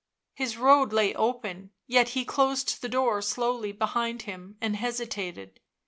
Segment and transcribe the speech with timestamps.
[0.33, 5.59] His road lay open; yet he closed the door slowly behind him and hesitated.